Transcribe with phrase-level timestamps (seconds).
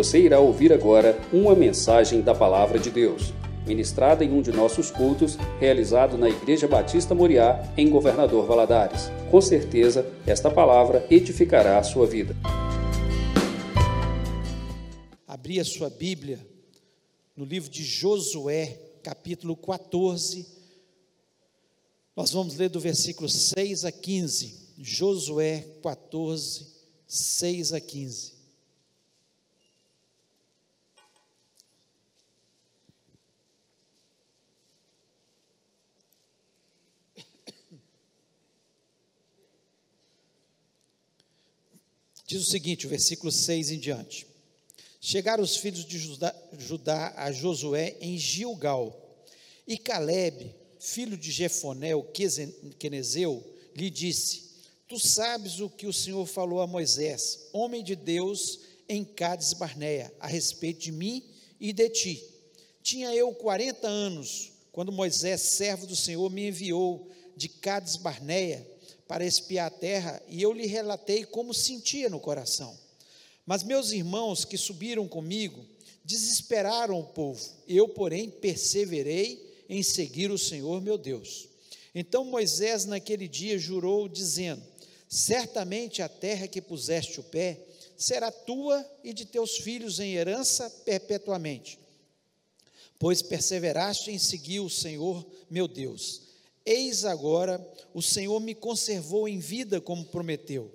[0.00, 3.34] Você irá ouvir agora uma mensagem da Palavra de Deus,
[3.66, 9.10] ministrada em um de nossos cultos, realizado na Igreja Batista Moriá, em Governador Valadares.
[9.30, 12.34] Com certeza, esta palavra edificará a sua vida.
[15.28, 16.40] Abri a sua Bíblia
[17.36, 20.46] no livro de Josué, capítulo 14.
[22.16, 24.72] Nós vamos ler do versículo 6 a 15.
[24.78, 26.68] Josué 14,
[27.06, 28.39] 6 a 15.
[42.30, 44.24] Diz o seguinte, o versículo 6 em diante.
[45.00, 49.26] Chegaram os filhos de Judá, Judá a Josué em Gilgal,
[49.66, 52.04] e Caleb, filho de Jefoné, o
[52.78, 53.44] Quenezeu,
[53.74, 54.44] lhe disse:
[54.86, 60.14] Tu sabes o que o Senhor falou a Moisés, homem de Deus, em Cádiz Barneia,
[60.20, 61.24] a respeito de mim
[61.58, 62.24] e de ti.
[62.80, 68.64] Tinha eu 40 anos, quando Moisés, servo do Senhor, me enviou de Cádiz Barneia
[69.10, 72.78] para espiar a terra, e eu lhe relatei como sentia no coração.
[73.44, 75.66] Mas meus irmãos que subiram comigo
[76.04, 81.48] desesperaram o povo, eu, porém, perseverei em seguir o Senhor meu Deus.
[81.92, 84.62] Então Moisés, naquele dia, jurou, dizendo:
[85.08, 87.66] Certamente a terra que puseste o pé
[87.96, 91.80] será tua e de teus filhos em herança perpetuamente,
[92.96, 96.29] pois perseveraste em seguir o Senhor meu Deus.
[96.70, 97.60] Eis agora,
[97.92, 100.72] o Senhor me conservou em vida como prometeu.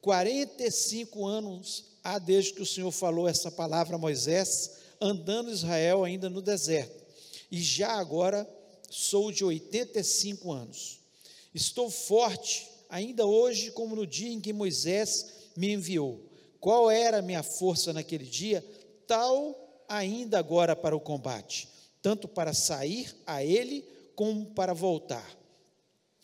[0.00, 6.30] 45 anos há desde que o Senhor falou essa palavra a Moisés, andando Israel ainda
[6.30, 7.04] no deserto.
[7.50, 8.48] E já agora
[8.88, 11.00] sou de 85 anos.
[11.54, 16.24] Estou forte, ainda hoje, como no dia em que Moisés me enviou.
[16.58, 18.64] Qual era a minha força naquele dia?
[19.06, 21.68] Tal ainda agora para o combate,
[22.00, 25.38] tanto para sair a ele como para voltar.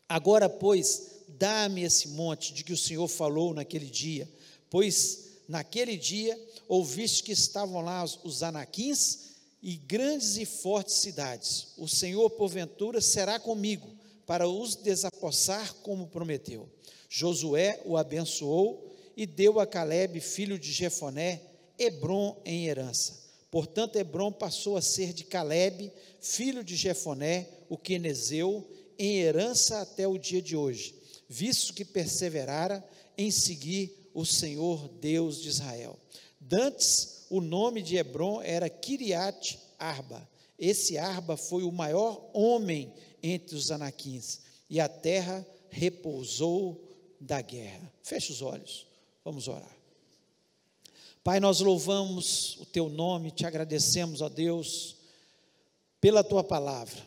[0.08, 4.28] Agora, pois, dá-me esse monte de que o Senhor falou naquele dia,
[4.68, 9.30] pois naquele dia ouviste que estavam lá os anaquins
[9.62, 11.68] e grandes e fortes cidades.
[11.76, 13.88] O Senhor, porventura, será comigo
[14.26, 16.68] para os desapossar como prometeu.
[17.08, 21.42] Josué o abençoou e deu a Caleb, filho de Jefoné,
[21.78, 23.29] Hebron em herança.
[23.50, 28.68] Portanto, Hebron passou a ser de Caleb, filho de Jefoné, o quenezeu,
[28.98, 30.94] em herança até o dia de hoje,
[31.28, 32.84] visto que perseverara
[33.16, 35.98] em seguir o Senhor Deus de Israel.
[36.38, 40.28] Dantes, o nome de Hebron era Kiriat Arba.
[40.58, 46.80] Esse Arba foi o maior homem entre os anaquins, e a terra repousou
[47.20, 47.90] da guerra.
[48.02, 48.86] Feche os olhos,
[49.24, 49.79] vamos orar.
[51.22, 54.96] Pai, nós louvamos o teu nome, te agradecemos, ó Deus,
[56.00, 56.98] pela tua palavra.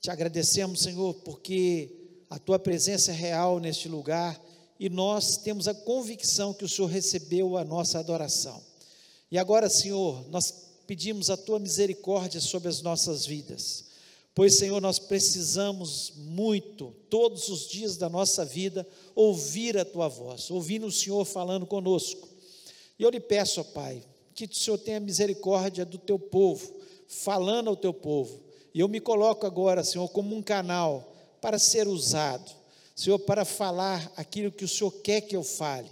[0.00, 4.40] Te agradecemos, Senhor, porque a tua presença é real neste lugar
[4.78, 8.62] e nós temos a convicção que o Senhor recebeu a nossa adoração.
[9.30, 13.90] E agora, Senhor, nós pedimos a tua misericórdia sobre as nossas vidas.
[14.34, 20.50] Pois, Senhor, nós precisamos muito, todos os dias da nossa vida, ouvir a tua voz,
[20.50, 22.29] ouvir o Senhor falando conosco.
[23.00, 26.72] E eu lhe peço, ó Pai, que o Senhor tenha misericórdia do teu povo,
[27.08, 28.40] falando ao teu povo.
[28.72, 32.60] E eu me coloco agora, Senhor, como um canal para ser usado
[33.00, 35.88] Senhor, para falar aquilo que o Senhor quer que eu fale.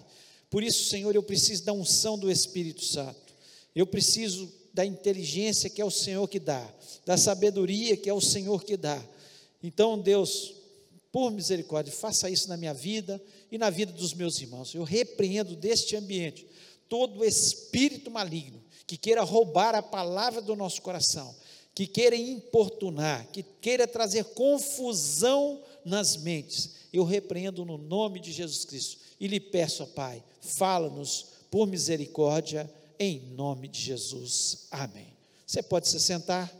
[0.50, 3.32] Por isso, Senhor, eu preciso da unção do Espírito Santo.
[3.74, 6.70] Eu preciso da inteligência que é o Senhor que dá,
[7.06, 9.02] da sabedoria que é o Senhor que dá.
[9.62, 10.54] Então, Deus,
[11.10, 13.18] por misericórdia, faça isso na minha vida
[13.50, 14.74] e na vida dos meus irmãos.
[14.74, 16.46] Eu repreendo deste ambiente
[16.88, 21.34] todo espírito maligno que queira roubar a palavra do nosso coração,
[21.74, 28.64] que queira importunar, que queira trazer confusão nas mentes eu repreendo no nome de Jesus
[28.64, 34.66] Cristo e lhe peço, Pai, fala-nos por misericórdia, em nome de Jesus.
[34.70, 35.16] Amém.
[35.46, 36.52] Você pode se sentar.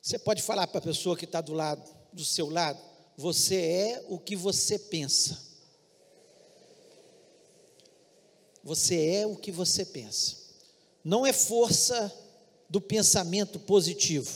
[0.00, 1.82] Você pode falar para a pessoa que está do lado,
[2.12, 2.80] do seu lado,
[3.18, 5.36] você é o que você pensa.
[8.62, 10.36] Você é o que você pensa.
[11.02, 12.16] Não é força
[12.70, 14.30] do pensamento positivo.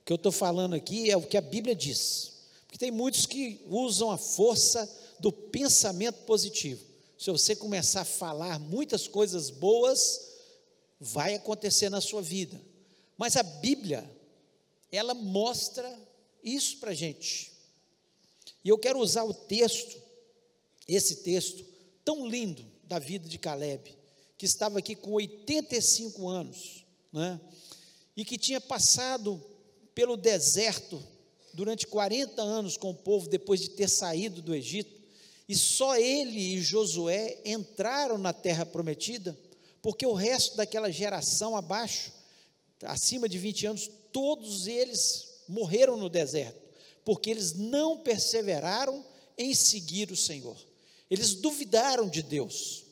[0.00, 2.30] O que eu estou falando aqui é o que a Bíblia diz.
[2.60, 4.88] Porque tem muitos que usam a força
[5.18, 6.80] do pensamento positivo.
[7.18, 10.28] Se você começar a falar muitas coisas boas,
[11.00, 12.60] vai acontecer na sua vida.
[13.18, 14.08] Mas a Bíblia,
[14.92, 15.92] ela mostra
[16.42, 17.52] isso para a gente.
[18.64, 20.02] E eu quero usar o texto
[20.86, 21.64] esse texto
[22.04, 23.96] tão lindo da vida de Caleb,
[24.36, 27.40] que estava aqui com 85 anos, né?
[28.16, 29.42] e que tinha passado
[29.94, 31.02] pelo deserto
[31.54, 35.00] durante 40 anos com o povo depois de ter saído do Egito,
[35.48, 39.38] e só ele e Josué entraram na terra prometida,
[39.80, 42.12] porque o resto daquela geração abaixo,
[42.82, 46.60] acima de 20 anos, todos eles morreram no deserto,
[47.04, 49.04] porque eles não perseveraram
[49.36, 50.56] em seguir o Senhor.
[51.10, 52.84] Eles duvidaram de Deus.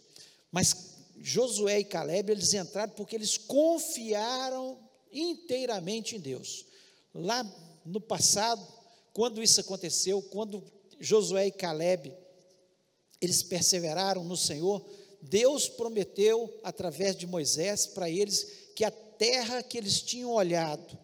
[0.52, 4.78] Mas Josué e Caleb, eles entraram porque eles confiaram
[5.10, 6.66] inteiramente em Deus.
[7.14, 7.44] Lá
[7.84, 8.66] no passado,
[9.12, 10.62] quando isso aconteceu, quando
[10.98, 12.12] Josué e Caleb
[13.20, 14.84] eles perseveraram no Senhor,
[15.22, 20.98] Deus prometeu através de Moisés para eles que a terra que eles tinham olhado,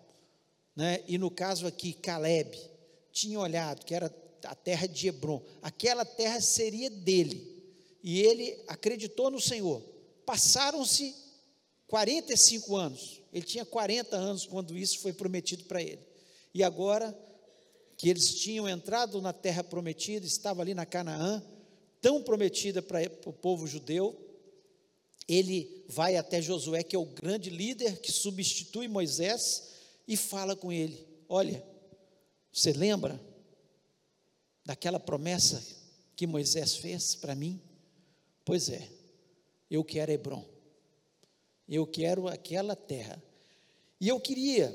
[0.77, 2.57] né, e no caso aqui Caleb
[3.11, 4.15] tinha olhado, que era
[4.45, 7.57] a terra de Hebron, aquela terra seria dele.
[8.05, 9.83] E ele acreditou no Senhor.
[10.27, 11.15] Passaram-se
[11.89, 13.23] 45 anos.
[13.33, 16.01] Ele tinha 40 anos quando isso foi prometido para ele.
[16.55, 17.17] E agora
[17.97, 21.43] que eles tinham entrado na terra prometida, estava ali na Canaã,
[22.01, 24.15] tão prometida para o povo judeu,
[25.27, 29.76] ele vai até Josué, que é o grande líder que substitui Moisés,
[30.07, 31.65] e fala com ele: Olha,
[32.53, 33.21] você lembra
[34.65, 35.63] daquela promessa
[36.15, 37.61] que Moisés fez para mim?
[38.45, 38.89] Pois é,
[39.71, 40.45] eu quero Hebron,
[41.69, 43.23] eu quero aquela terra.
[44.01, 44.75] E eu queria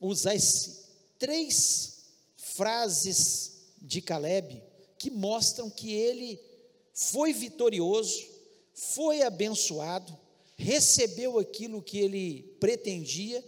[0.00, 0.84] usar esse,
[1.18, 2.04] três
[2.36, 4.62] frases de Caleb
[4.98, 6.40] que mostram que ele
[6.92, 8.26] foi vitorioso,
[8.74, 10.16] foi abençoado,
[10.56, 13.44] recebeu aquilo que ele pretendia,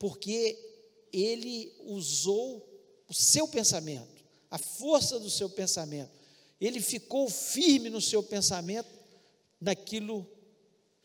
[0.00, 0.58] porque
[1.12, 2.66] ele usou
[3.06, 6.10] o seu pensamento, a força do seu pensamento.
[6.58, 8.88] Ele ficou firme no seu pensamento,
[9.60, 10.26] naquilo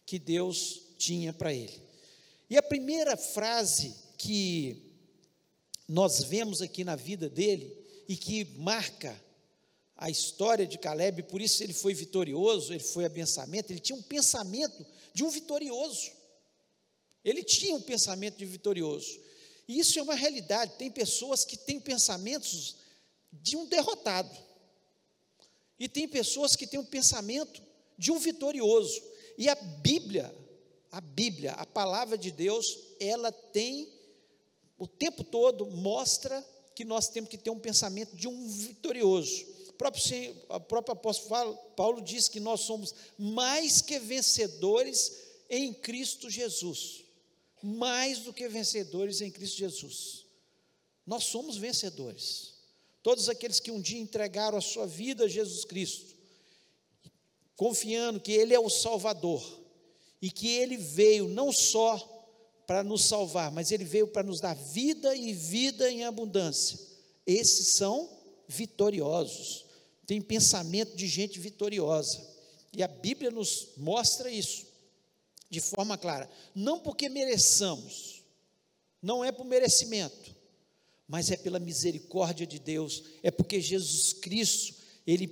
[0.06, 1.78] que Deus tinha para ele.
[2.50, 4.82] E a primeira frase que
[5.90, 7.78] nós vemos aqui na vida dele
[8.08, 9.22] e que marca
[9.98, 14.02] a história de Caleb, por isso ele foi vitorioso, ele foi abençamento, ele tinha um
[14.02, 16.12] pensamento de um vitorioso.
[17.26, 19.20] Ele tinha um pensamento de vitorioso.
[19.68, 20.78] E isso é uma realidade.
[20.78, 22.76] Tem pessoas que têm pensamentos
[23.34, 24.30] de um derrotado.
[25.80, 27.62] E tem pessoas que têm um pensamento
[27.98, 29.02] de um vitorioso.
[29.38, 30.34] E a Bíblia,
[30.92, 33.92] a Bíblia, a palavra de Deus, ela tem
[34.78, 36.46] o tempo todo mostra
[36.76, 42.02] que nós temos que ter um pensamento de um vitorioso próprio, o próprio apóstolo Paulo
[42.02, 45.12] diz que nós somos mais que vencedores
[45.50, 47.05] em Cristo Jesus.
[47.66, 50.26] Mais do que vencedores em Cristo Jesus.
[51.06, 52.54] Nós somos vencedores.
[53.02, 56.16] Todos aqueles que um dia entregaram a sua vida a Jesus Cristo,
[57.56, 59.44] confiando que Ele é o Salvador
[60.22, 61.98] e que Ele veio não só
[62.66, 66.80] para nos salvar, mas Ele veio para nos dar vida e vida em abundância.
[67.26, 68.10] Esses são
[68.48, 69.66] vitoriosos
[70.06, 72.22] tem pensamento de gente vitoriosa.
[72.72, 74.65] E a Bíblia nos mostra isso
[75.56, 76.30] de forma clara.
[76.54, 78.24] Não porque mereçamos,
[79.02, 80.36] não é por merecimento,
[81.08, 84.76] mas é pela misericórdia de Deus, é porque Jesus Cristo,
[85.06, 85.28] Ele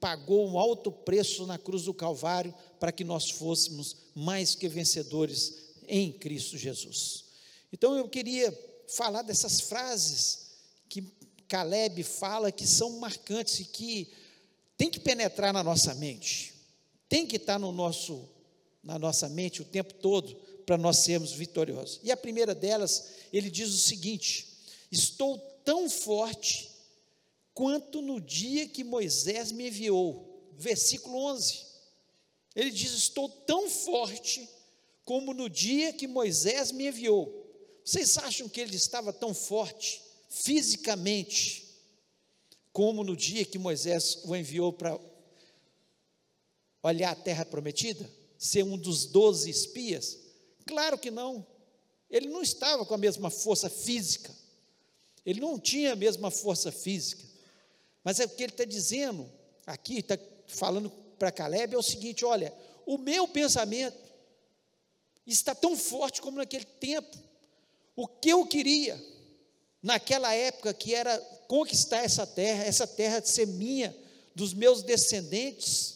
[0.00, 5.74] pagou um alto preço na cruz do Calvário para que nós fôssemos mais que vencedores
[5.88, 7.24] em Cristo Jesus.
[7.72, 10.46] Então eu queria falar dessas frases
[11.48, 14.12] Caleb fala que são marcantes e que
[14.76, 16.54] tem que penetrar na nossa mente,
[17.08, 18.28] tem que estar no nosso,
[18.86, 22.00] na nossa mente o tempo todo para nós sermos vitoriosos.
[22.02, 24.48] E a primeira delas, ele diz o seguinte:
[24.90, 26.70] Estou tão forte
[27.52, 30.50] quanto no dia que Moisés me enviou.
[30.56, 31.66] Versículo 11.
[32.54, 34.48] Ele diz: Estou tão forte
[35.04, 37.44] como no dia que Moisés me enviou.
[37.84, 40.06] Vocês acham que ele estava tão forte?
[40.36, 41.64] fisicamente,
[42.72, 44.98] como no dia que Moisés o enviou para
[46.82, 50.18] olhar a terra prometida, ser um dos doze espias?
[50.66, 51.46] Claro que não.
[52.10, 54.34] Ele não estava com a mesma força física.
[55.24, 57.24] Ele não tinha a mesma força física.
[58.04, 59.28] Mas é o que ele está dizendo
[59.66, 63.98] aqui, está falando para Caleb, é o seguinte: olha, o meu pensamento
[65.26, 67.18] está tão forte como naquele tempo.
[67.96, 69.02] O que eu queria
[69.82, 73.96] naquela época que era conquistar essa terra, essa terra de ser minha,
[74.34, 75.95] dos meus descendentes.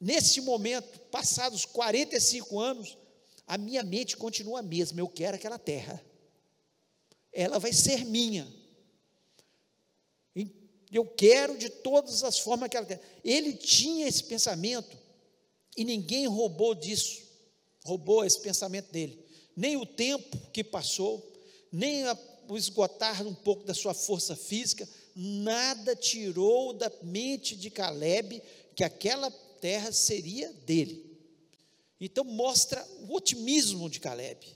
[0.00, 2.96] Nesse momento, passados 45 anos,
[3.46, 6.02] a minha mente continua a mesma, eu quero aquela terra.
[7.32, 8.48] Ela vai ser minha.
[10.90, 13.00] Eu quero de todas as formas que ela quer.
[13.22, 14.96] Ele tinha esse pensamento
[15.76, 17.22] e ninguém roubou disso,
[17.84, 19.24] roubou esse pensamento dele.
[19.54, 21.32] Nem o tempo que passou,
[21.70, 27.70] nem a, o esgotar um pouco da sua força física, nada tirou da mente de
[27.70, 28.42] Caleb
[28.74, 29.30] que aquela
[29.60, 31.10] terra seria dele.
[32.00, 34.46] Então mostra o otimismo de Caleb.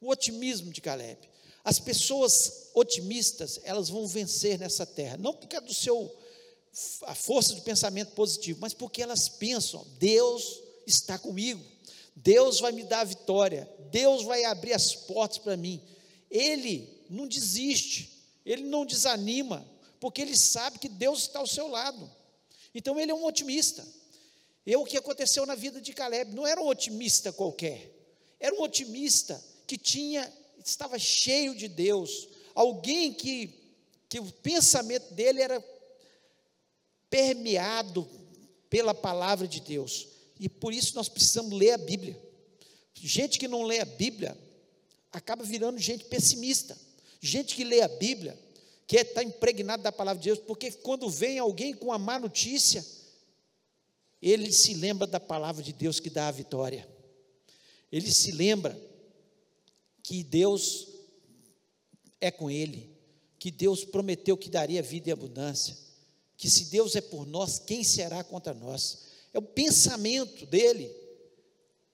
[0.00, 1.18] O otimismo de Caleb.
[1.64, 6.12] As pessoas otimistas, elas vão vencer nessa terra, não por causa do seu
[7.02, 11.62] a força do pensamento positivo, mas porque elas pensam, Deus está comigo.
[12.16, 13.68] Deus vai me dar a vitória.
[13.90, 15.82] Deus vai abrir as portas para mim.
[16.30, 19.66] Ele não desiste, ele não desanima,
[20.00, 22.10] porque ele sabe que Deus está ao seu lado.
[22.74, 23.86] Então ele é um otimista.
[24.66, 27.90] E o que aconteceu na vida de Caleb não era um otimista qualquer,
[28.38, 30.30] era um otimista que tinha,
[30.64, 33.54] estava cheio de Deus, alguém que,
[34.08, 35.64] que o pensamento dele era
[37.08, 38.08] permeado
[38.68, 40.08] pela palavra de Deus.
[40.38, 42.18] E por isso nós precisamos ler a Bíblia.
[42.94, 44.36] Gente que não lê a Bíblia
[45.12, 46.76] acaba virando gente pessimista.
[47.20, 48.38] Gente que lê a Bíblia
[48.86, 52.84] quer estar impregnado da palavra de Deus, porque quando vem alguém com a má notícia,
[54.22, 56.88] ele se lembra da palavra de Deus que dá a vitória.
[57.90, 58.78] Ele se lembra
[60.02, 60.88] que Deus
[62.20, 62.90] é com ele,
[63.38, 65.76] que Deus prometeu que daria vida e abundância,
[66.36, 69.06] que se Deus é por nós, quem será contra nós?
[69.34, 70.90] É o pensamento dele,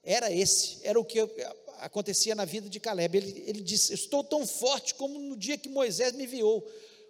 [0.02, 1.18] era esse, era o que
[1.78, 3.16] acontecia na vida de Caleb.
[3.16, 6.66] Ele, ele disse: Estou tão forte como no dia que Moisés me enviou.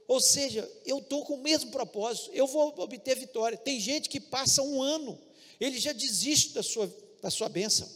[0.09, 3.59] Ou seja, eu estou com o mesmo propósito, eu vou obter vitória.
[3.59, 5.21] Tem gente que passa um ano,
[5.61, 7.87] ele já desiste da sua, da sua bênção.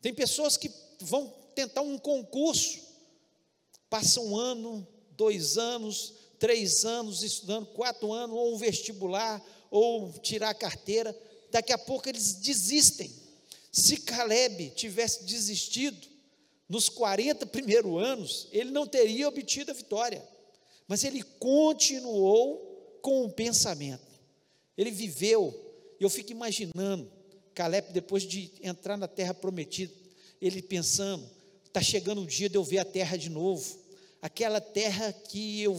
[0.00, 2.80] Tem pessoas que vão tentar um concurso,
[3.90, 10.50] passam um ano, dois anos, três anos estudando, quatro anos, ou um vestibular, ou tirar
[10.50, 11.14] a carteira,
[11.50, 13.12] daqui a pouco eles desistem.
[13.70, 16.08] Se Caleb tivesse desistido,
[16.70, 20.22] nos 40 primeiros anos, ele não teria obtido a vitória.
[20.86, 24.06] Mas ele continuou com o pensamento.
[24.78, 25.52] Ele viveu.
[25.98, 27.10] Eu fico imaginando
[27.54, 29.92] Caleb, depois de entrar na terra prometida,
[30.40, 31.28] ele pensando:
[31.66, 33.80] está chegando o dia de eu ver a terra de novo.
[34.22, 35.76] Aquela terra que, eu,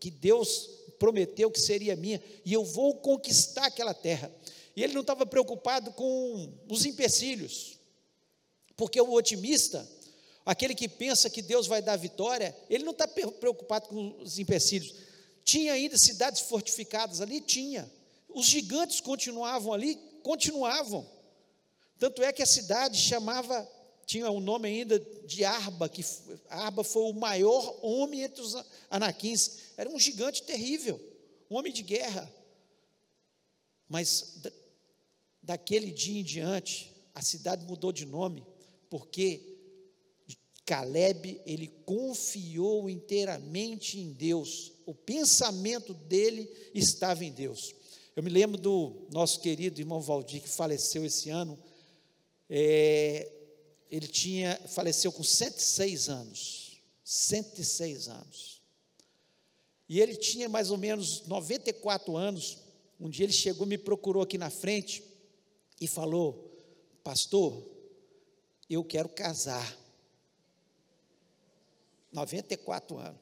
[0.00, 0.68] que Deus
[0.98, 4.34] prometeu que seria minha, e eu vou conquistar aquela terra.
[4.74, 7.78] E ele não estava preocupado com os empecilhos,
[8.76, 9.88] porque o otimista,
[10.46, 14.94] Aquele que pensa que Deus vai dar vitória, ele não está preocupado com os empecilhos.
[15.44, 17.40] Tinha ainda cidades fortificadas ali?
[17.40, 17.90] Tinha.
[18.28, 19.96] Os gigantes continuavam ali?
[20.22, 21.04] Continuavam.
[21.98, 23.68] Tanto é que a cidade chamava,
[24.06, 26.04] tinha o um nome ainda de Arba, que
[26.48, 28.54] Arba foi o maior homem entre os
[28.88, 29.72] anaquins.
[29.76, 31.00] Era um gigante terrível,
[31.50, 32.32] um homem de guerra.
[33.88, 34.40] Mas
[35.42, 38.46] daquele dia em diante, a cidade mudou de nome,
[38.88, 39.55] porque
[40.66, 47.72] Caleb, ele confiou inteiramente em Deus, o pensamento dele estava em Deus.
[48.16, 51.56] Eu me lembro do nosso querido irmão Valdir, que faleceu esse ano,
[52.50, 53.30] é,
[53.88, 58.60] ele tinha, faleceu com 106 anos, 106 anos,
[59.88, 62.58] e ele tinha mais ou menos 94 anos,
[62.98, 65.04] um dia ele chegou, me procurou aqui na frente,
[65.80, 66.50] e falou,
[67.04, 67.62] pastor,
[68.68, 69.85] eu quero casar,
[72.12, 73.20] 94 anos.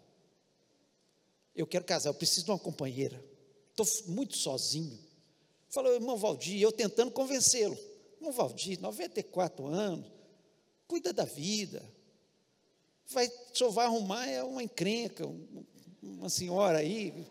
[1.55, 3.23] Eu quero casar, eu preciso de uma companheira.
[3.71, 4.99] Estou muito sozinho.
[5.69, 7.77] Falou, irmão Valdir, eu tentando convencê-lo.
[8.17, 10.11] Irmão Valdir, 94 anos,
[10.87, 11.83] cuida da vida.
[13.07, 15.25] Vai, só vai arrumar é uma encrenca,
[16.03, 17.27] uma senhora aí,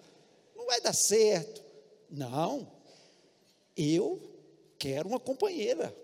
[0.55, 1.63] não vai dar certo.
[2.10, 2.72] Não,
[3.75, 4.22] eu
[4.77, 5.95] quero uma companheira.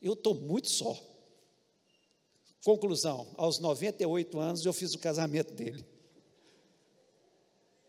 [0.00, 0.96] Eu estou muito só.
[2.64, 5.84] Conclusão: aos 98 anos eu fiz o casamento dele.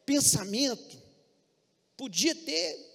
[0.05, 0.97] Pensamento
[1.95, 2.89] podia ter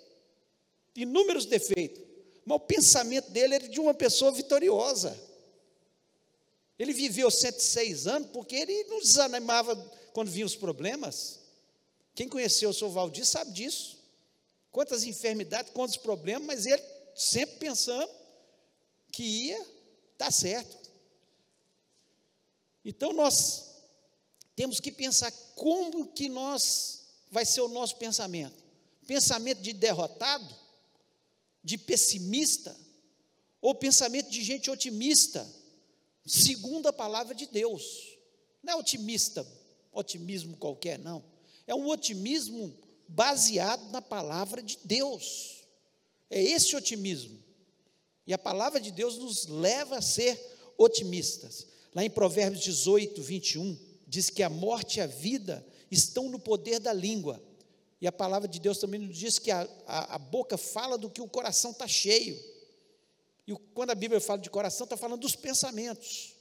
[0.97, 2.02] inúmeros defeitos,
[2.45, 5.19] mas o pensamento dele era de uma pessoa vitoriosa.
[6.78, 9.76] Ele viveu 106 anos porque ele não desanimava
[10.12, 11.40] quando vinham os problemas.
[12.14, 14.02] Quem conheceu o seu Valdir sabe disso.
[14.71, 16.83] Quantas enfermidades, quantos problemas, mas ele
[17.14, 18.11] sempre pensando
[19.12, 19.66] que ia
[20.19, 20.84] dar certo.
[22.85, 23.75] Então nós
[24.55, 28.62] temos que pensar como que nós vai ser o nosso pensamento.
[29.07, 30.55] Pensamento de derrotado,
[31.62, 32.76] de pessimista,
[33.61, 35.50] ou pensamento de gente otimista,
[36.26, 38.17] segundo a palavra de Deus.
[38.62, 39.47] Não é otimista,
[39.93, 41.25] otimismo qualquer, não.
[41.67, 42.76] É um otimismo
[43.09, 45.64] baseado na palavra de Deus.
[46.31, 47.43] É esse otimismo.
[48.26, 50.38] E a palavra de Deus nos leva a ser
[50.79, 51.67] otimistas.
[51.95, 56.81] Lá em Provérbios 18, 21, diz que a morte e a vida estão no poder
[56.81, 57.43] da língua.
[58.01, 61.09] E a palavra de Deus também nos diz que a, a, a boca fala do
[61.09, 62.39] que o coração está cheio.
[63.47, 66.35] E quando a Bíblia fala de coração, está falando dos pensamentos.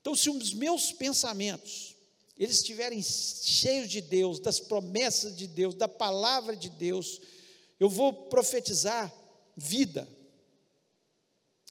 [0.00, 1.96] Então, se os meus pensamentos,
[2.36, 7.20] eles estiverem cheios de Deus, das promessas de Deus, da palavra de Deus,
[7.78, 9.14] eu vou profetizar
[9.56, 10.08] vida.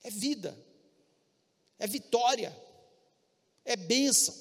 [0.04, 0.58] É vida.
[1.78, 2.56] É vitória.
[3.70, 4.36] É bênção.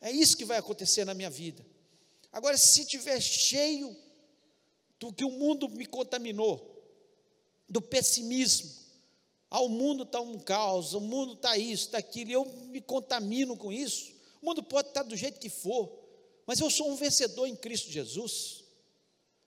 [0.00, 1.62] É isso que vai acontecer na minha vida.
[2.32, 3.94] Agora, se estiver cheio
[4.98, 6.66] do que o mundo me contaminou,
[7.68, 8.70] do pessimismo,
[9.50, 12.80] ah, o mundo está um caos, o mundo está isso, está aquilo, e eu me
[12.80, 14.10] contamino com isso.
[14.40, 15.92] O mundo pode estar do jeito que for,
[16.46, 18.64] mas eu sou um vencedor em Cristo Jesus.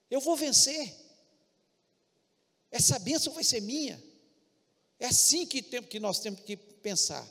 [0.08, 0.96] Eu vou vencer.
[2.70, 4.00] Essa bênção vai ser minha.
[5.00, 7.28] É assim que, tem, que nós temos que pensar.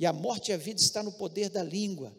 [0.00, 2.16] E a morte e a vida está no poder da língua.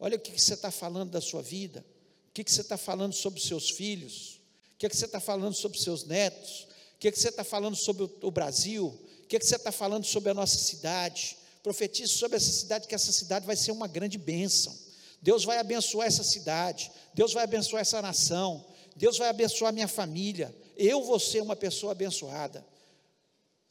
[0.00, 1.86] Olha o que, você está falando da sua vida,
[2.28, 4.40] o que, você está falando sobre os seus filhos,
[4.74, 8.10] o que, você está falando sobre os seus netos, o que, você está falando sobre
[8.20, 8.86] o Brasil,
[9.22, 11.38] o que você está falando sobre a nossa cidade.
[11.62, 14.76] Profetize sobre essa cidade, que essa cidade vai ser uma grande bênção.
[15.22, 20.52] Deus vai abençoar essa cidade, Deus vai abençoar essa nação, Deus vai abençoar minha família,
[20.76, 22.66] eu vou ser uma pessoa abençoada.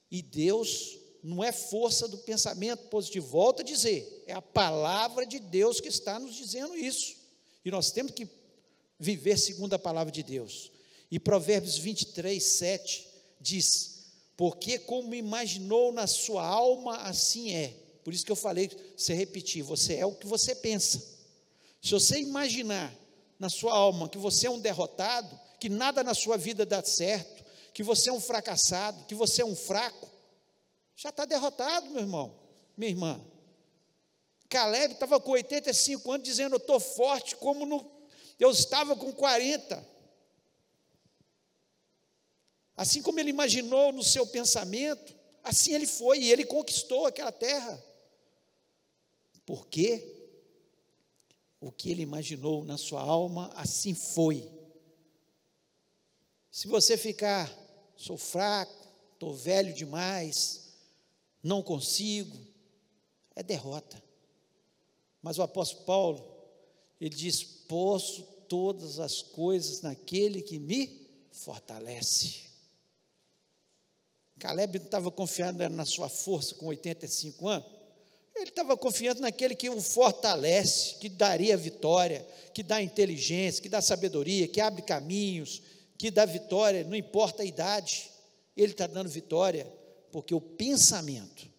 [0.10, 3.26] E Deus não é força do pensamento positivo.
[3.28, 7.16] Volto a dizer, é a palavra de Deus que está nos dizendo isso.
[7.64, 8.28] E nós temos que
[9.00, 10.70] viver segundo a palavra de Deus.
[11.10, 13.08] E Provérbios 23, 7
[13.40, 14.04] diz:
[14.36, 17.74] Porque como imaginou na sua alma, assim é.
[18.04, 21.02] Por isso que eu falei, você repetir, você é o que você pensa.
[21.82, 22.94] Se você imaginar
[23.40, 27.46] na sua alma que você é um derrotado, que nada na sua vida dá certo,
[27.74, 30.10] que você é um fracassado, que você é um fraco,
[30.96, 32.40] já está derrotado, meu irmão,
[32.78, 33.22] minha irmã.
[34.50, 37.92] Caleb estava com 85 anos dizendo: Eu estou forte, como no,
[38.40, 39.94] eu estava com 40.
[42.76, 47.84] Assim como ele imaginou no seu pensamento, assim ele foi e ele conquistou aquela terra.
[49.46, 50.10] Por quê?
[51.60, 54.50] O que ele imaginou na sua alma, assim foi.
[56.52, 57.52] Se você ficar,
[57.96, 60.63] sou fraco, estou velho demais,
[61.44, 62.38] não consigo,
[63.36, 64.02] é derrota.
[65.22, 66.34] Mas o apóstolo Paulo,
[67.00, 72.44] ele diz: posso todas as coisas naquele que me fortalece.
[74.40, 77.68] Caleb não estava confiando na sua força com 85 anos,
[78.36, 83.82] ele estava confiando naquele que o fortalece, que daria vitória, que dá inteligência, que dá
[83.82, 85.62] sabedoria, que abre caminhos,
[85.98, 88.10] que dá vitória, não importa a idade,
[88.58, 89.72] ele está dando vitória
[90.14, 91.52] porque o pensamento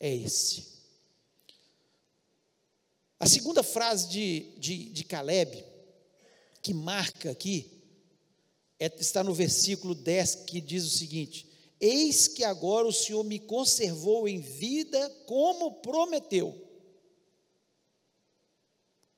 [0.00, 0.66] é esse.
[3.20, 5.64] A segunda frase de, de, de Caleb,
[6.60, 7.70] que marca aqui,
[8.80, 11.46] é, está no versículo 10, que diz o seguinte:
[11.80, 16.48] Eis que agora o Senhor me conservou em vida como prometeu.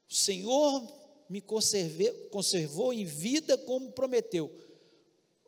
[0.07, 0.87] O Senhor
[1.31, 4.55] me conservou em vida como prometeu.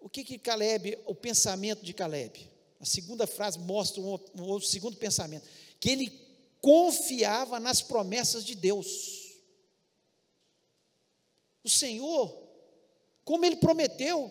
[0.00, 2.53] O que que Caleb, o pensamento de Caleb?
[2.80, 5.46] A segunda frase mostra um, um, segundo pensamento,
[5.80, 6.12] que ele
[6.60, 9.40] confiava nas promessas de Deus.
[11.62, 12.36] O Senhor,
[13.24, 14.30] como ele prometeu,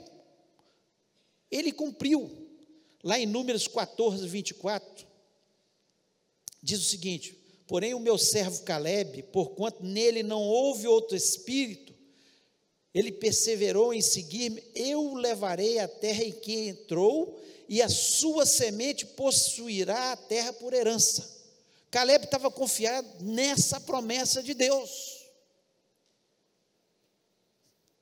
[1.50, 2.40] ele cumpriu.
[3.04, 5.06] Lá em Números 14, 24,
[6.62, 11.94] diz o seguinte: Porém, o meu servo Caleb, porquanto nele não houve outro espírito,
[12.94, 18.46] ele perseverou em seguir-me, eu o levarei à terra em que entrou, e a sua
[18.46, 21.30] semente possuirá a terra por herança.
[21.90, 25.24] Caleb estava confiado nessa promessa de Deus.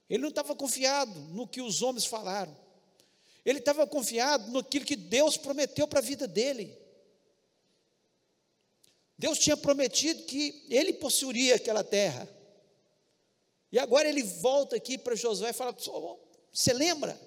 [0.09, 2.55] Ele não estava confiado no que os homens falaram.
[3.45, 6.77] Ele estava confiado naquilo que Deus prometeu para a vida dele.
[9.17, 12.27] Deus tinha prometido que ele possuiria aquela terra.
[13.71, 15.75] E agora ele volta aqui para Josué e fala:
[16.51, 17.19] Você lembra?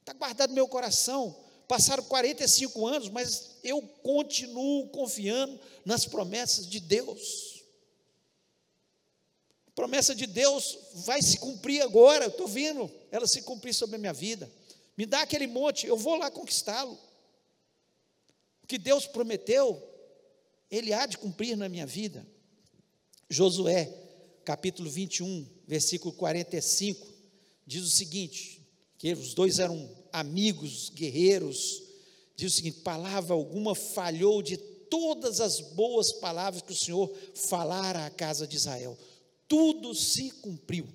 [0.00, 1.47] Está guardado no meu coração.
[1.68, 7.62] Passaram 45 anos, mas eu continuo confiando nas promessas de Deus.
[9.66, 13.96] A promessa de Deus vai se cumprir agora, eu estou vendo ela se cumprir sobre
[13.96, 14.50] a minha vida.
[14.96, 16.98] Me dá aquele monte, eu vou lá conquistá-lo.
[18.62, 19.80] O que Deus prometeu,
[20.70, 22.26] Ele há de cumprir na minha vida.
[23.28, 23.92] Josué,
[24.42, 27.06] capítulo 21, versículo 45,
[27.66, 28.66] diz o seguinte:
[28.98, 31.82] que os dois eram amigos, guerreiros,
[32.36, 38.06] diz o seguinte: palavra alguma falhou de todas as boas palavras que o Senhor falara
[38.06, 38.96] à casa de Israel,
[39.46, 40.88] tudo se cumpriu.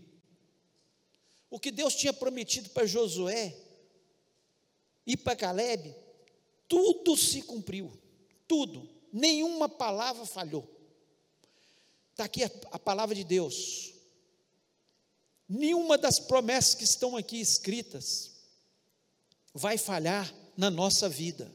[1.49, 3.55] O que Deus tinha prometido para Josué
[5.05, 5.93] e para Caleb,
[6.67, 7.91] tudo se cumpriu,
[8.47, 10.67] tudo, nenhuma palavra falhou.
[12.11, 13.93] Está aqui a, a palavra de Deus.
[15.47, 18.32] Nenhuma das promessas que estão aqui escritas
[19.53, 21.51] vai falhar na nossa vida.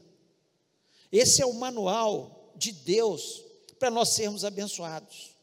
[1.11, 3.43] Esse é o manual de Deus
[3.79, 5.35] para nós sermos abençoados.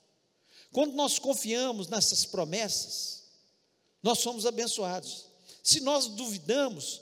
[0.73, 3.25] Quando nós confiamos nessas promessas,
[4.03, 5.27] nós somos abençoados.
[5.63, 7.01] Se nós duvidamos,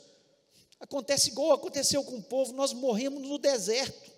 [0.81, 4.13] acontece igual aconteceu com o povo, nós morremos no deserto.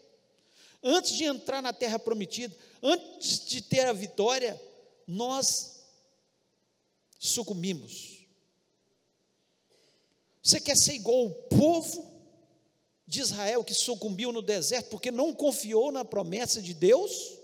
[0.83, 4.61] Antes de entrar na terra prometida, antes de ter a vitória,
[5.07, 5.81] nós
[7.19, 8.16] sucumbimos.
[10.47, 12.09] Você quer ser igual o povo
[13.05, 17.37] de Israel que sucumbiu no deserto porque não confiou na promessa de Deus?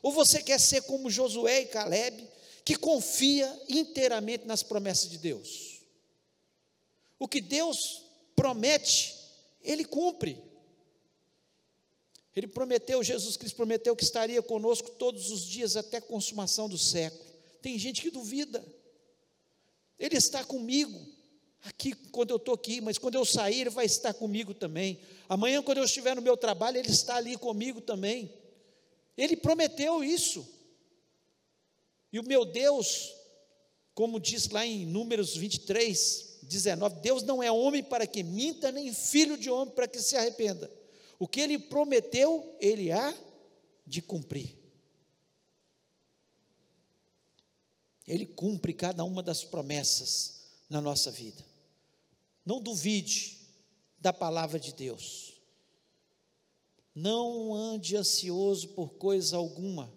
[0.00, 2.24] Ou você quer ser como Josué e Caleb,
[2.64, 5.80] que confia inteiramente nas promessas de Deus?
[7.18, 8.04] O que Deus
[8.36, 9.12] promete,
[9.60, 10.40] Ele cumpre.
[12.36, 16.78] Ele prometeu, Jesus Cristo prometeu que estaria conosco todos os dias até a consumação do
[16.78, 17.28] século.
[17.60, 18.64] Tem gente que duvida.
[19.98, 21.18] Ele está comigo
[21.64, 25.00] aqui quando eu estou aqui, mas quando eu sair, Ele vai estar comigo também.
[25.28, 28.32] Amanhã, quando eu estiver no meu trabalho, Ele está ali comigo também.
[29.16, 30.46] Ele prometeu isso.
[32.12, 33.14] E o meu Deus,
[33.94, 38.92] como diz lá em Números 23, 19, Deus não é homem para que minta, nem
[38.92, 40.70] filho de homem para que se arrependa.
[41.18, 43.14] O que ele prometeu, ele há
[43.86, 44.56] de cumprir.
[48.06, 51.49] Ele cumpre cada uma das promessas na nossa vida.
[52.44, 53.38] Não duvide
[53.98, 55.40] da palavra de Deus.
[56.94, 59.92] Não ande ansioso por coisa alguma.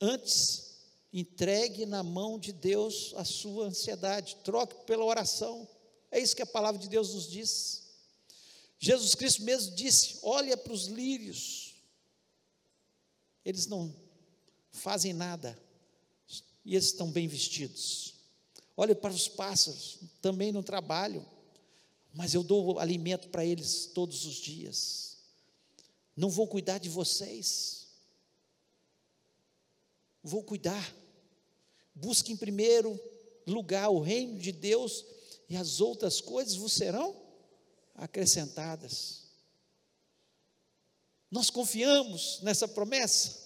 [0.00, 0.76] Antes,
[1.12, 5.68] entregue na mão de Deus a sua ansiedade, troque pela oração.
[6.10, 7.88] É isso que a palavra de Deus nos diz.
[8.78, 11.74] Jesus Cristo mesmo disse: olha para os lírios,
[13.44, 13.94] eles não
[14.70, 15.60] fazem nada,
[16.64, 18.17] e eles estão bem vestidos.
[18.80, 21.26] Olha para os pássaros, também não trabalham,
[22.14, 25.16] mas eu dou alimento para eles todos os dias.
[26.16, 27.88] Não vou cuidar de vocês,
[30.22, 30.94] vou cuidar.
[31.92, 32.96] Busque em primeiro
[33.44, 35.04] lugar o reino de Deus
[35.48, 37.20] e as outras coisas vos serão
[37.96, 39.24] acrescentadas.
[41.28, 43.44] Nós confiamos nessa promessa?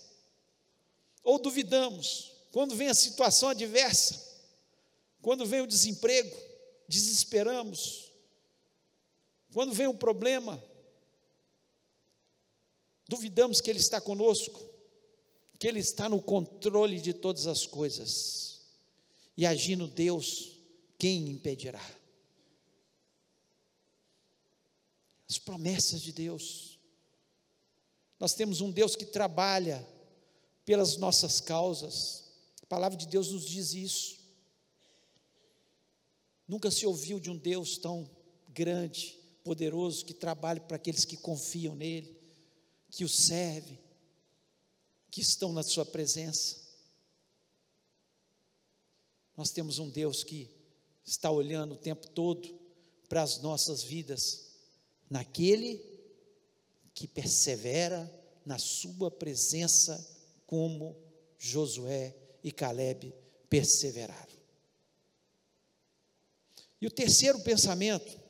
[1.25, 2.33] Ou duvidamos?
[2.53, 4.32] Quando vem a situação adversa,
[5.23, 6.37] quando vem o desemprego,
[6.89, 8.11] desesperamos.
[9.55, 10.63] Quando vem o problema,
[13.09, 14.61] duvidamos que Ele está conosco,
[15.59, 18.63] que Ele está no controle de todas as coisas.
[19.37, 20.59] E agindo Deus,
[20.99, 21.85] quem impedirá?
[25.31, 26.79] As promessas de Deus.
[28.19, 29.87] Nós temos um Deus que trabalha
[30.65, 32.25] pelas nossas causas.
[32.63, 34.22] A palavra de Deus nos diz isso.
[36.53, 38.07] Nunca se ouviu de um Deus tão
[38.51, 42.15] grande, poderoso, que trabalhe para aqueles que confiam nele,
[42.91, 43.79] que o servem,
[45.11, 46.59] que estão na sua presença.
[49.35, 50.47] Nós temos um Deus que
[51.03, 52.47] está olhando o tempo todo
[53.09, 54.49] para as nossas vidas
[55.09, 55.83] naquele
[56.93, 58.13] que persevera
[58.45, 60.07] na sua presença,
[60.47, 60.95] como
[61.39, 63.15] Josué e Caleb
[63.49, 64.32] perseveraram.
[66.83, 68.21] E o terceiro pensamento,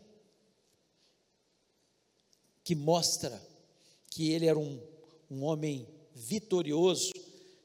[2.62, 3.43] que mostra
[4.09, 4.81] que ele era um,
[5.29, 7.12] um homem vitorioso,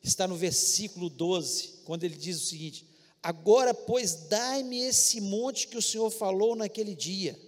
[0.02, 2.88] está no versículo 12, quando ele diz o seguinte:
[3.22, 7.40] Agora, pois, dai-me esse monte que o Senhor falou naquele dia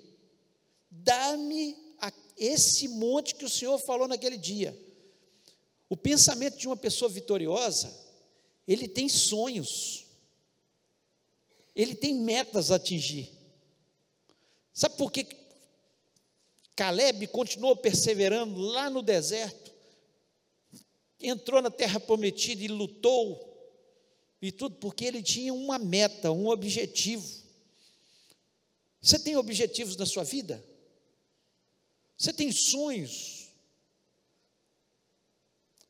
[0.89, 1.77] dá-me
[2.37, 4.77] esse monte que o Senhor falou naquele dia.
[5.89, 7.93] O pensamento de uma pessoa vitoriosa,
[8.67, 10.05] ele tem sonhos,
[11.81, 13.31] ele tem metas a atingir.
[14.73, 15.25] Sabe por que
[16.75, 19.73] Caleb continuou perseverando lá no deserto?
[21.21, 23.45] Entrou na terra prometida e lutou,
[24.41, 27.25] e tudo porque ele tinha uma meta, um objetivo.
[29.01, 30.61] Você tem objetivos na sua vida?
[32.17, 33.47] Você tem sonhos?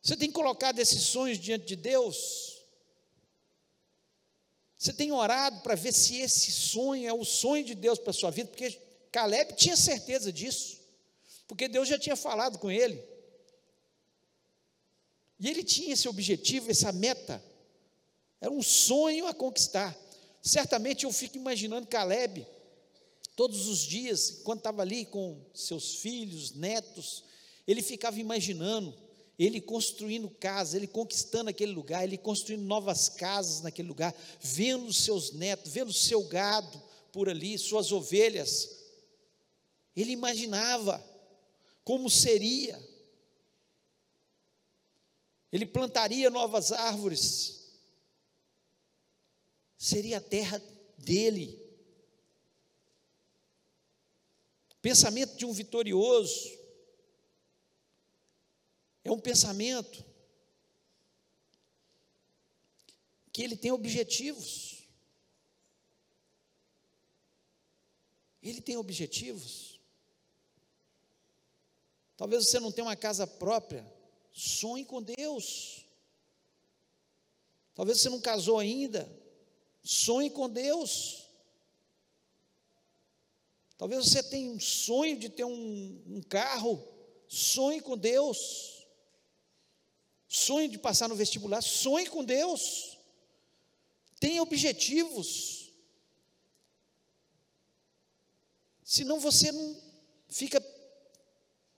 [0.04, 2.49] Você tem colocado esses sonhos diante de Deus?
[4.80, 8.13] Você tem orado para ver se esse sonho é o sonho de Deus para a
[8.13, 8.50] sua vida?
[8.50, 8.80] Porque
[9.12, 10.80] Caleb tinha certeza disso,
[11.46, 13.04] porque Deus já tinha falado com ele.
[15.38, 17.44] E ele tinha esse objetivo, essa meta.
[18.39, 19.94] Era um sonho a conquistar.
[20.42, 22.48] Certamente eu fico imaginando Caleb,
[23.36, 27.26] todos os dias, quando estava ali com seus filhos, netos,
[27.68, 28.98] ele ficava imaginando
[29.39, 35.32] ele construindo casa, ele conquistando aquele lugar, ele construindo novas casas naquele lugar, vendo seus
[35.32, 38.78] netos, vendo seu gado por ali, suas ovelhas.
[39.95, 41.02] Ele imaginava
[41.86, 42.78] como seria.
[45.54, 47.80] Ele plantaria novas árvores.
[49.78, 50.62] Seria a terra
[50.97, 51.58] dele.
[54.82, 56.59] Pensamento de um vitorioso
[59.10, 60.06] é um pensamento
[63.32, 64.88] que ele tem objetivos.
[68.41, 69.80] Ele tem objetivos.
[72.15, 73.86] Talvez você não tenha uma casa própria,
[74.32, 75.86] sonhe com Deus.
[77.74, 79.10] Talvez você não casou ainda,
[79.82, 81.26] sonhe com Deus.
[83.78, 86.86] Talvez você tenha um sonho de ter um, um carro,
[87.30, 88.79] sonhe com Deus.
[90.30, 93.00] Sonhe de passar no vestibular, sonhe com Deus.
[94.20, 95.72] Tenha objetivos.
[98.84, 99.76] Senão você não
[100.28, 100.63] fica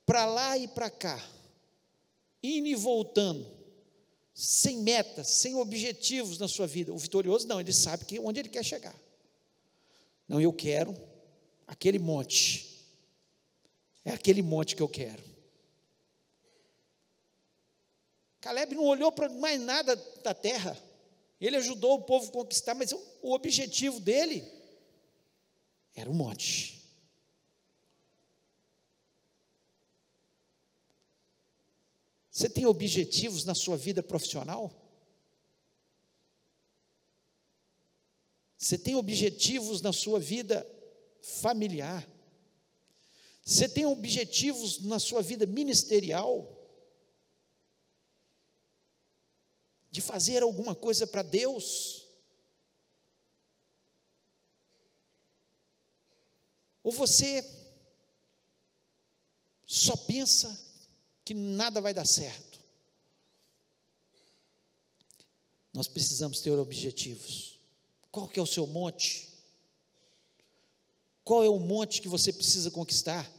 [0.06, 1.18] para lá e para cá,
[2.44, 3.50] indo e voltando,
[4.34, 6.94] sem metas, sem objetivos na sua vida.
[6.94, 8.96] O vitorioso não, ele sabe que onde ele quer chegar.
[10.28, 10.94] Não, eu quero
[11.66, 12.86] aquele monte.
[14.04, 15.31] É aquele monte que eu quero.
[18.42, 20.78] Caleb não olhou para mais nada da terra.
[21.40, 24.44] Ele ajudou o povo a conquistar, mas o objetivo dele
[25.96, 26.82] era o monte.
[32.32, 34.72] Você tem objetivos na sua vida profissional?
[38.58, 40.66] Você tem objetivos na sua vida
[41.22, 42.08] familiar?
[43.44, 46.61] Você tem objetivos na sua vida ministerial?
[49.92, 52.08] De fazer alguma coisa para Deus?
[56.82, 57.46] Ou você
[59.68, 60.60] só pensa
[61.24, 62.60] que nada vai dar certo?
[65.74, 67.60] Nós precisamos ter objetivos.
[68.12, 69.30] Qual que é o seu monte?
[71.24, 73.30] Qual é o monte que você precisa conquistar?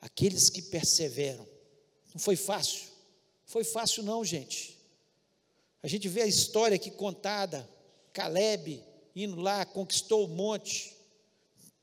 [0.00, 1.46] Aqueles que perseveram.
[2.12, 2.88] Não foi fácil.
[3.46, 4.78] Foi fácil não, gente.
[5.82, 7.68] A gente vê a história aqui contada,
[8.12, 8.84] Caleb
[9.14, 10.96] indo lá, conquistou o monte,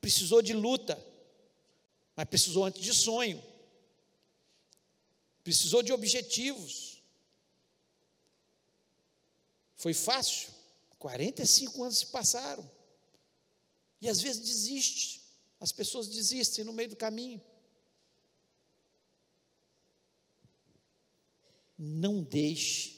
[0.00, 1.02] precisou de luta,
[2.14, 3.42] mas precisou antes de sonho,
[5.44, 7.02] precisou de objetivos.
[9.76, 10.48] Foi fácil?
[10.98, 12.68] 45 anos se passaram.
[14.00, 15.22] E às vezes desiste,
[15.60, 17.40] as pessoas desistem no meio do caminho.
[21.78, 22.96] Não deixe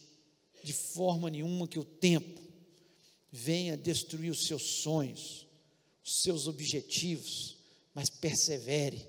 [0.62, 2.40] de forma nenhuma que o tempo
[3.30, 5.46] venha destruir os seus sonhos,
[6.04, 7.58] os seus objetivos,
[7.94, 9.06] mas persevere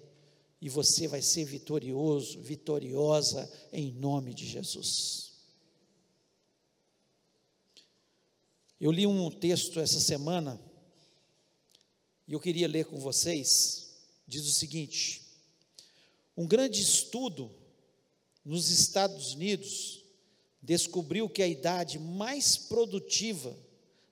[0.61, 5.29] e você vai ser vitorioso, vitoriosa em nome de Jesus.
[8.79, 10.59] Eu li um texto essa semana
[12.27, 13.89] e eu queria ler com vocês.
[14.27, 15.21] Diz o seguinte:
[16.35, 17.53] um grande estudo
[18.43, 20.03] nos Estados Unidos,
[20.61, 23.55] descobriu que a idade mais produtiva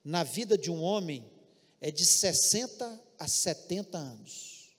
[0.03, 1.25] na vida de um homem
[1.81, 4.69] é de 60 a 70 anos.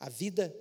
[0.00, 0.54] A vida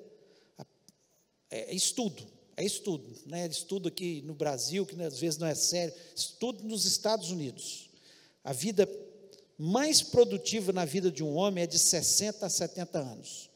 [1.49, 2.25] é, é estudo,
[2.55, 3.47] é estudo, né?
[3.47, 7.89] Estudo aqui no Brasil, que às vezes não é sério, estudo nos Estados Unidos.
[8.43, 8.87] A vida
[9.57, 13.49] mais produtiva na vida de um homem é de 60 a 70 anos.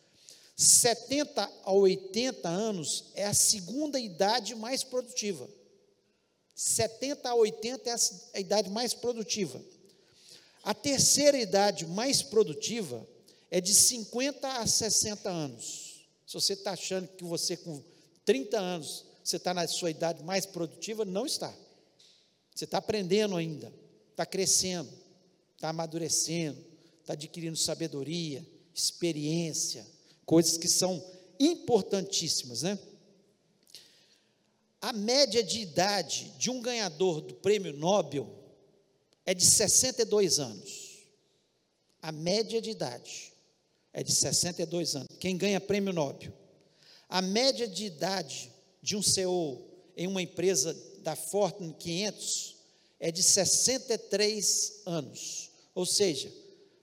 [0.61, 5.49] 70 a 80 anos é a segunda idade mais produtiva.
[6.53, 7.95] 70 a 80 é
[8.35, 9.59] a idade mais produtiva.
[10.63, 13.03] A terceira idade mais produtiva
[13.49, 16.05] é de 50 a 60 anos.
[16.27, 17.81] Se você está achando que você com
[18.23, 21.51] 30 anos, você está na sua idade mais produtiva, não está.
[22.53, 23.73] Você está aprendendo ainda,
[24.11, 24.91] está crescendo,
[25.55, 26.63] está amadurecendo,
[26.99, 28.45] está adquirindo sabedoria,
[28.75, 29.83] experiência,
[30.31, 31.03] coisas que são
[31.37, 32.79] importantíssimas, né?
[34.79, 38.33] A média de idade de um ganhador do prêmio Nobel
[39.25, 40.99] é de 62 anos.
[42.01, 43.33] A média de idade
[43.91, 45.09] é de 62 anos.
[45.19, 46.31] Quem ganha prêmio Nobel.
[47.09, 49.61] A média de idade de um CEO
[49.97, 52.55] em uma empresa da Fortune 500
[53.01, 55.51] é de 63 anos.
[55.75, 56.31] Ou seja,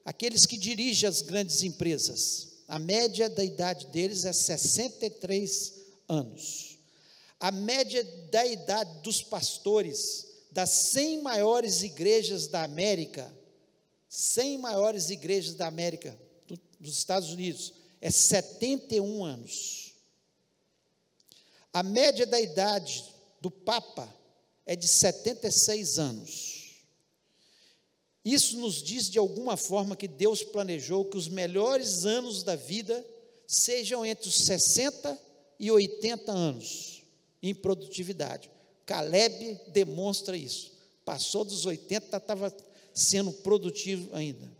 [0.04, 5.74] aqueles que dirigem as grandes empresas, a média da idade deles é 63
[6.06, 6.78] anos.
[7.40, 13.34] A média da idade dos pastores das 100 maiores igrejas da América,
[14.08, 16.18] 100 maiores igrejas da América,
[16.78, 19.94] dos Estados Unidos, é 71 anos.
[21.72, 23.04] A média da idade
[23.40, 24.12] do Papa
[24.66, 26.57] é de 76 anos.
[28.24, 33.04] Isso nos diz de alguma forma que Deus planejou que os melhores anos da vida
[33.46, 35.18] sejam entre os 60
[35.58, 37.02] e 80 anos
[37.42, 38.50] em produtividade.
[38.84, 40.72] Caleb demonstra isso.
[41.04, 42.54] Passou dos 80, estava
[42.92, 44.50] sendo produtivo ainda.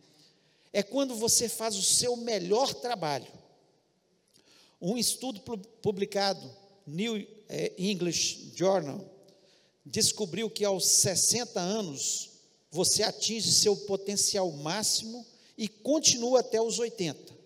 [0.73, 3.27] É quando você faz o seu melhor trabalho.
[4.81, 5.41] Um estudo
[5.83, 6.49] publicado
[6.87, 7.17] New
[7.49, 9.05] eh, English Journal
[9.85, 12.28] descobriu que aos 60 anos
[12.71, 15.25] você atinge seu potencial máximo
[15.57, 17.37] e continua até os 80.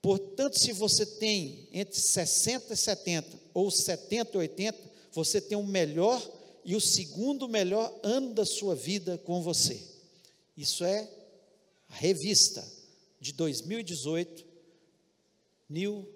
[0.00, 4.78] Portanto, se você tem entre 60 e 70, ou 70 e 80,
[5.12, 6.22] você tem o melhor
[6.64, 9.82] e o segundo melhor ano da sua vida com você.
[10.56, 11.10] Isso é
[11.88, 12.66] a revista
[13.20, 14.44] de 2018,
[15.68, 16.08] New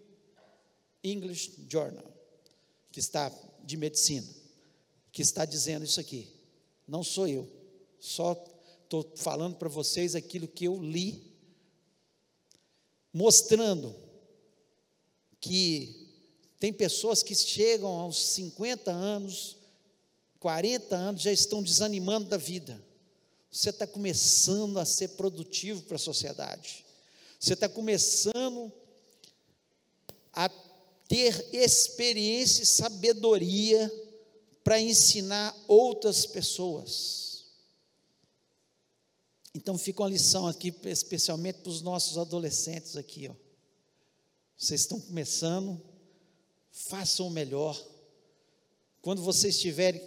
[1.03, 2.05] English Journal,
[2.93, 3.33] que está
[3.65, 4.29] de medicina,
[5.13, 6.29] que está dizendo isso aqui.
[6.87, 7.49] Não sou eu,
[8.01, 8.33] só
[8.83, 11.31] estou falando para vocês aquilo que eu li
[13.13, 13.95] mostrando
[15.41, 16.09] que
[16.59, 19.57] tem pessoas que chegam aos 50 anos,
[20.39, 22.81] 40 anos, já estão desanimando da vida.
[23.51, 26.85] Você está começando a ser produtivo para a sociedade.
[27.39, 28.71] Você está começando
[30.33, 30.49] a
[31.09, 33.91] ter experiência e sabedoria
[34.63, 37.30] para ensinar outras pessoas.
[39.55, 43.35] Então fica uma lição aqui, especialmente para os nossos adolescentes aqui, ó.
[44.57, 45.81] Vocês estão começando,
[46.71, 47.81] façam o melhor.
[49.01, 50.03] Quando vocês tiverem,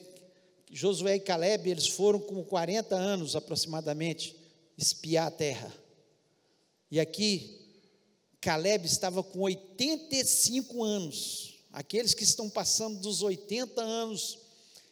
[0.71, 4.35] Josué e Caleb, eles foram com 40 anos aproximadamente
[4.77, 5.73] espiar a terra.
[6.89, 7.59] E aqui
[8.39, 11.55] Caleb estava com 85 anos.
[11.71, 14.37] Aqueles que estão passando dos 80 anos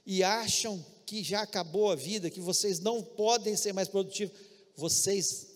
[0.06, 4.34] e acham que já acabou a vida, que vocês não podem ser mais produtivos,
[4.78, 5.48] vocês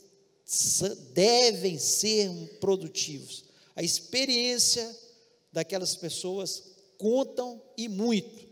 [1.14, 3.46] devem ser produtivos.
[3.74, 4.86] A experiência
[5.54, 6.62] daquelas pessoas
[6.98, 8.50] contam e muito.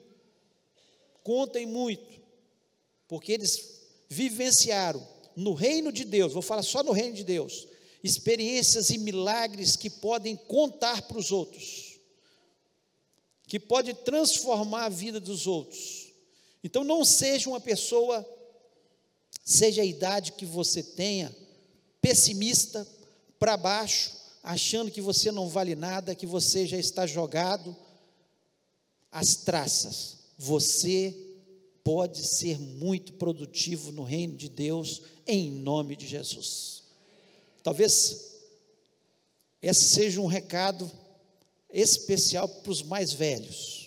[1.22, 2.22] Contam e muito.
[3.06, 7.68] Porque eles vivenciaram no reino de Deus, vou falar só no reino de Deus,
[8.02, 12.00] experiências e milagres que podem contar para os outros,
[13.46, 16.03] que pode transformar a vida dos outros.
[16.63, 18.26] Então não seja uma pessoa,
[19.43, 21.36] seja a idade que você tenha,
[22.02, 22.88] pessimista,
[23.38, 27.76] para baixo, achando que você não vale nada, que você já está jogado
[29.12, 30.19] às traças.
[30.38, 31.13] Você
[31.84, 36.84] pode ser muito produtivo no reino de Deus, em nome de Jesus.
[37.62, 38.32] Talvez
[39.62, 40.89] esse seja um recado
[41.69, 43.83] especial para os mais velhos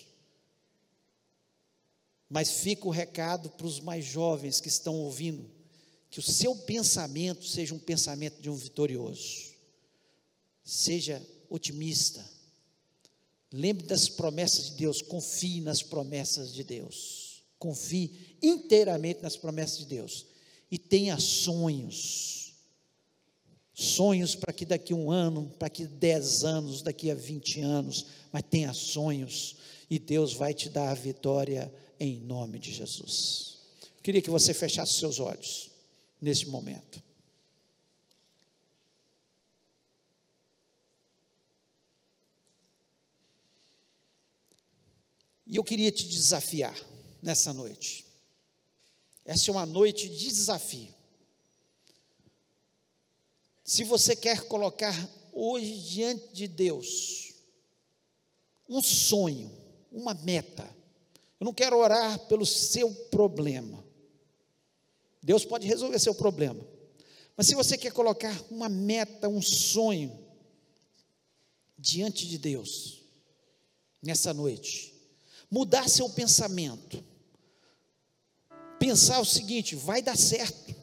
[2.29, 5.49] mas fica o recado para os mais jovens que estão ouvindo:
[6.09, 9.47] que o seu pensamento seja um pensamento de um vitorioso.
[10.63, 12.23] Seja otimista.
[13.51, 17.43] Lembre das promessas de Deus, confie nas promessas de Deus.
[17.57, 20.25] Confie inteiramente nas promessas de Deus.
[20.69, 22.53] E tenha sonhos.
[23.73, 28.43] Sonhos para que daqui um ano, para que dez anos, daqui a vinte anos, mas
[28.43, 29.55] tenha sonhos.
[29.89, 33.57] E Deus vai te dar a vitória em nome de Jesus.
[34.03, 35.69] Queria que você fechasse seus olhos
[36.21, 37.03] neste momento.
[45.45, 46.75] E eu queria te desafiar
[47.21, 48.05] nessa noite.
[49.23, 50.93] Essa é uma noite de desafio.
[53.63, 54.93] Se você quer colocar
[55.33, 57.33] hoje diante de Deus
[58.67, 59.51] um sonho,
[59.91, 60.76] uma meta,
[61.39, 63.83] eu não quero orar pelo seu problema.
[65.21, 66.65] Deus pode resolver seu problema.
[67.35, 70.17] Mas se você quer colocar uma meta, um sonho,
[71.77, 73.03] diante de Deus
[74.01, 74.95] nessa noite,
[75.49, 77.03] mudar seu pensamento,
[78.79, 80.73] pensar o seguinte: vai dar certo,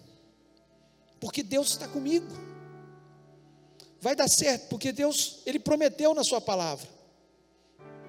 [1.19, 2.29] porque Deus está comigo.
[4.01, 6.87] Vai dar certo, porque Deus, Ele prometeu na Sua palavra,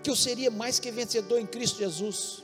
[0.06, 2.44] que eu seria mais que vencedor em Cristo Jesus.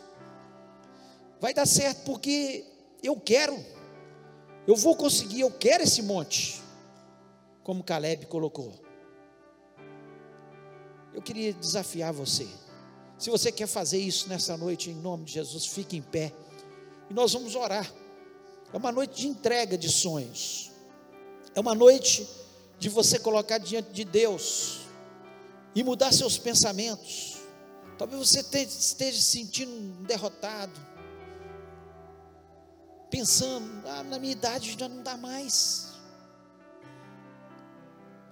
[1.40, 2.66] Vai dar certo, porque
[3.04, 3.56] eu quero,
[4.66, 6.60] eu vou conseguir, eu quero esse monte,
[7.64, 8.74] como Caleb colocou.
[11.14, 12.48] Eu queria desafiar você.
[13.20, 16.34] Se você quer fazer isso nessa noite, em nome de Jesus, fique em pé.
[17.12, 17.94] E nós vamos orar.
[18.74, 20.72] É uma noite de entrega de sonhos.
[21.54, 22.28] É uma noite
[22.80, 24.80] de você colocar diante de Deus
[25.76, 27.41] e mudar seus pensamentos.
[28.02, 30.74] Talvez você esteja se sentindo derrotado,
[33.12, 35.90] pensando, ah, na minha idade já não dá mais.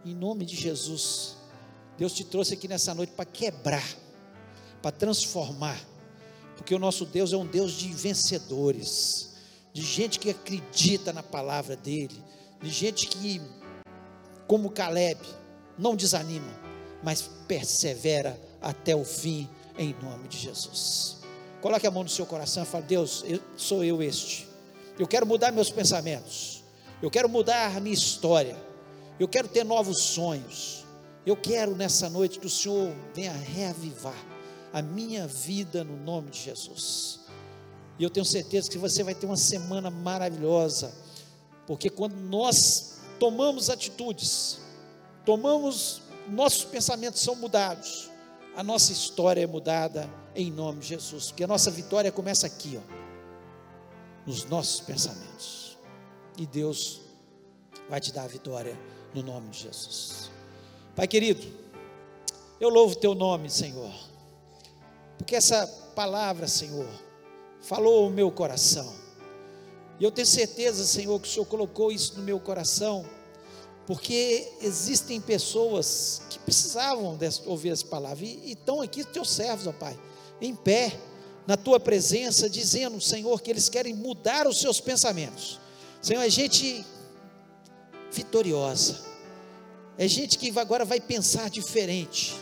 [0.03, 1.37] Em nome de Jesus,
[1.99, 3.87] Deus te trouxe aqui nessa noite para quebrar,
[4.81, 5.79] para transformar,
[6.57, 9.35] porque o nosso Deus é um Deus de vencedores,
[9.71, 12.25] de gente que acredita na palavra dEle,
[12.59, 13.39] de gente que,
[14.47, 15.21] como Caleb,
[15.77, 16.59] não desanima,
[17.03, 19.47] mas persevera até o fim,
[19.79, 21.17] em nome de Jesus.
[21.61, 24.47] Coloque a mão no seu coração e fale: Deus, eu, sou eu este.
[24.99, 26.61] Eu quero mudar meus pensamentos.
[27.01, 28.57] Eu quero mudar a minha história.
[29.17, 30.85] Eu quero ter novos sonhos.
[31.25, 34.15] Eu quero nessa noite que o Senhor venha reavivar
[34.73, 37.19] a minha vida no nome de Jesus.
[37.97, 40.93] E eu tenho certeza que você vai ter uma semana maravilhosa,
[41.67, 44.59] porque quando nós tomamos atitudes,
[45.25, 48.08] tomamos, nossos pensamentos são mudados,
[48.55, 52.77] a nossa história é mudada em nome de Jesus, porque a nossa vitória começa aqui,
[52.77, 52.99] ó,
[54.25, 55.77] nos nossos pensamentos.
[56.37, 57.01] E Deus
[57.89, 58.77] vai te dar a vitória
[59.13, 60.29] no nome de Jesus.
[60.95, 61.45] Pai querido,
[62.59, 63.93] eu louvo teu nome, Senhor,
[65.17, 66.87] porque essa palavra, Senhor,
[67.61, 68.93] falou o meu coração.
[69.99, 73.05] E eu tenho certeza, Senhor, que o Senhor colocou isso no meu coração,
[73.89, 77.17] porque existem pessoas que precisavam
[77.47, 79.99] ouvir essa palavra, e, estão aqui teus servos, ó Pai,
[80.39, 80.95] em pé,
[81.47, 85.59] na tua presença, dizendo, Senhor, que eles querem mudar os seus pensamentos.
[86.03, 86.85] Senhor, é gente
[88.11, 88.99] vitoriosa,
[89.97, 92.35] é gente que agora vai pensar diferente.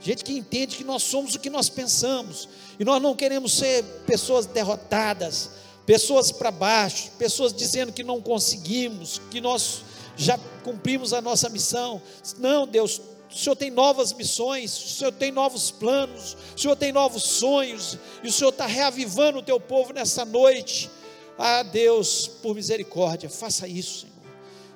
[0.00, 2.48] Gente que entende que nós somos o que nós pensamos.
[2.78, 5.50] E nós não queremos ser pessoas derrotadas,
[5.84, 9.82] pessoas para baixo, pessoas dizendo que não conseguimos, que nós
[10.16, 12.00] já cumprimos a nossa missão.
[12.38, 13.00] Não, Deus,
[13.30, 17.98] o Senhor tem novas missões, o Senhor tem novos planos, o Senhor tem novos sonhos,
[18.22, 20.90] e o Senhor está reavivando o teu povo nessa noite.
[21.38, 24.16] Ah, Deus, por misericórdia, faça isso, Senhor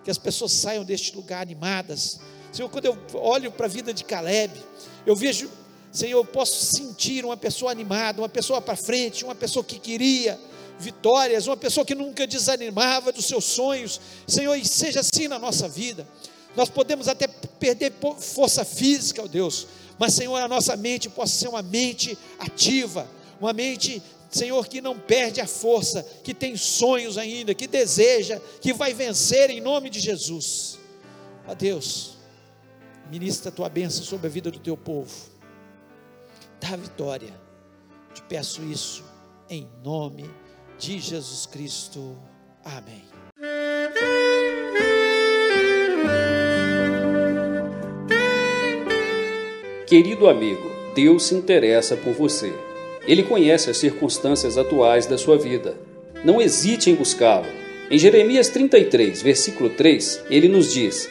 [0.04, 2.20] que as pessoas saiam deste lugar animadas.
[2.52, 4.52] Senhor, quando eu olho para a vida de Caleb,
[5.06, 5.50] eu vejo,
[5.92, 10.38] Senhor, eu posso sentir uma pessoa animada, uma pessoa para frente, uma pessoa que queria
[10.78, 14.00] vitórias, uma pessoa que nunca desanimava dos seus sonhos.
[14.26, 16.06] Senhor, e seja assim na nossa vida.
[16.56, 19.66] Nós podemos até perder força física, ó Deus,
[19.98, 23.08] mas Senhor, a nossa mente possa ser uma mente ativa,
[23.40, 28.72] uma mente Senhor, que não perde a força, que tem sonhos ainda, que deseja, que
[28.72, 30.78] vai vencer em nome de Jesus.
[31.48, 32.12] A Deus,
[33.10, 35.12] ministra a tua bênção sobre a vida do teu povo.
[36.60, 37.32] Dá vitória.
[38.12, 39.04] Te peço isso
[39.48, 40.28] em nome
[40.78, 42.16] de Jesus Cristo.
[42.64, 43.02] Amém.
[49.86, 52.52] Querido amigo, Deus se interessa por você.
[53.06, 55.76] Ele conhece as circunstâncias atuais da sua vida.
[56.24, 57.46] Não hesite em buscá-lo.
[57.90, 61.10] Em Jeremias 33, versículo 3, ele nos diz: